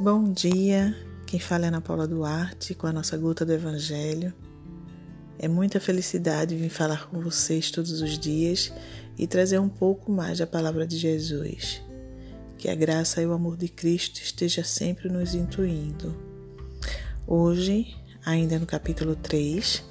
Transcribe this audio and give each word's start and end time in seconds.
Bom 0.00 0.32
dia, 0.32 0.96
quem 1.26 1.40
fala 1.40 1.64
é 1.64 1.68
Ana 1.68 1.80
Paula 1.80 2.06
Duarte 2.06 2.72
com 2.72 2.86
a 2.86 2.92
nossa 2.92 3.16
gota 3.18 3.44
do 3.44 3.52
Evangelho. 3.52 4.32
É 5.36 5.48
muita 5.48 5.80
felicidade 5.80 6.54
vir 6.54 6.68
falar 6.68 7.08
com 7.08 7.20
vocês 7.20 7.72
todos 7.72 8.00
os 8.00 8.16
dias 8.16 8.72
e 9.18 9.26
trazer 9.26 9.58
um 9.58 9.68
pouco 9.68 10.12
mais 10.12 10.38
da 10.38 10.46
palavra 10.46 10.86
de 10.86 10.96
Jesus. 10.96 11.82
Que 12.56 12.70
a 12.70 12.76
graça 12.76 13.20
e 13.20 13.26
o 13.26 13.32
amor 13.32 13.56
de 13.56 13.68
Cristo 13.68 14.20
esteja 14.20 14.62
sempre 14.62 15.08
nos 15.08 15.34
intuindo. 15.34 16.14
Hoje, 17.26 17.96
ainda 18.24 18.56
no 18.56 18.66
capítulo 18.66 19.16
3, 19.16 19.82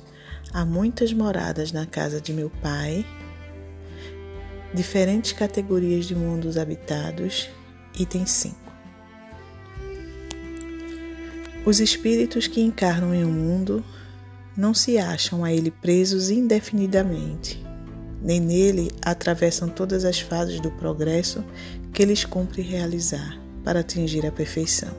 há 0.54 0.64
muitas 0.64 1.12
moradas 1.12 1.74
na 1.74 1.86
casa 1.86 2.22
de 2.22 2.32
meu 2.32 2.50
Pai, 2.62 3.06
diferentes 4.74 5.34
categorias 5.34 6.06
de 6.06 6.16
mundos 6.16 6.58
habitados, 6.58 7.50
item 8.00 8.26
5. 8.26 8.67
Os 11.68 11.82
espíritos 11.82 12.48
que 12.48 12.62
encarnam 12.62 13.14
em 13.14 13.26
um 13.26 13.30
mundo 13.30 13.84
não 14.56 14.74
se 14.74 14.98
acham 14.98 15.44
a 15.44 15.52
ele 15.52 15.70
presos 15.70 16.30
indefinidamente, 16.30 17.62
nem 18.22 18.40
nele 18.40 18.90
atravessam 19.02 19.68
todas 19.68 20.06
as 20.06 20.18
fases 20.18 20.62
do 20.62 20.72
progresso 20.72 21.44
que 21.92 22.06
lhes 22.06 22.24
cumpre 22.24 22.62
realizar 22.62 23.38
para 23.66 23.82
atingir 23.82 24.26
a 24.26 24.32
perfeição. 24.32 24.94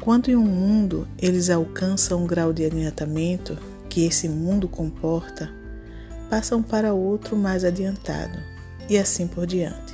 Quando 0.00 0.28
em 0.28 0.36
um 0.36 0.46
mundo 0.46 1.08
eles 1.18 1.50
alcançam 1.50 2.22
um 2.22 2.26
grau 2.28 2.52
de 2.52 2.64
adiantamento 2.64 3.58
que 3.88 4.06
esse 4.06 4.28
mundo 4.28 4.68
comporta, 4.68 5.52
passam 6.30 6.62
para 6.62 6.94
outro 6.94 7.36
mais 7.36 7.64
adiantado 7.64 8.38
e 8.88 8.96
assim 8.96 9.26
por 9.26 9.44
diante, 9.44 9.92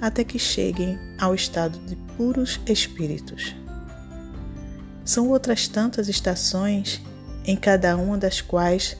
até 0.00 0.24
que 0.24 0.36
cheguem 0.36 0.98
ao 1.16 1.32
estado 1.32 1.78
de 1.86 1.94
puros 2.16 2.60
espíritos 2.66 3.54
são 5.08 5.30
outras 5.30 5.66
tantas 5.66 6.06
estações, 6.06 7.00
em 7.42 7.56
cada 7.56 7.96
uma 7.96 8.18
das 8.18 8.42
quais 8.42 8.94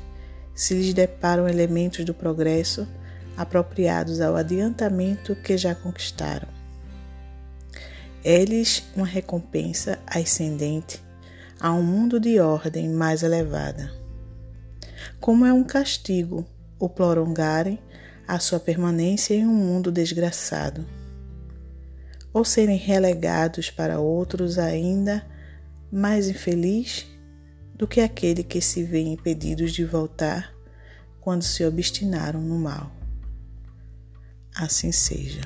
se 0.54 0.72
lhes 0.72 0.94
deparam 0.94 1.46
elementos 1.46 2.02
do 2.02 2.14
progresso 2.14 2.88
apropriados 3.36 4.18
ao 4.22 4.34
adiantamento 4.34 5.36
que 5.36 5.58
já 5.58 5.74
conquistaram. 5.74 6.48
É-lhes 8.24 8.84
uma 8.96 9.04
recompensa 9.04 9.98
ascendente 10.06 10.98
a 11.60 11.72
um 11.72 11.82
mundo 11.82 12.18
de 12.18 12.40
ordem 12.40 12.88
mais 12.88 13.22
elevada. 13.22 13.92
Como 15.20 15.44
é 15.44 15.52
um 15.52 15.62
castigo 15.62 16.46
o 16.78 16.88
prolongarem 16.88 17.78
a 18.26 18.38
sua 18.38 18.58
permanência 18.58 19.34
em 19.34 19.46
um 19.46 19.54
mundo 19.54 19.92
desgraçado, 19.92 20.86
ou 22.32 22.46
serem 22.46 22.78
relegados 22.78 23.70
para 23.70 24.00
outros 24.00 24.58
ainda 24.58 25.22
mais 25.90 26.28
infeliz 26.28 27.06
do 27.74 27.86
que 27.86 28.00
aquele 28.00 28.42
que 28.42 28.60
se 28.60 28.82
vê 28.82 29.00
impedidos 29.00 29.72
de 29.72 29.84
voltar 29.84 30.52
quando 31.20 31.42
se 31.42 31.64
obstinaram 31.64 32.40
no 32.40 32.58
mal. 32.58 32.90
Assim 34.54 34.90
seja. 34.90 35.40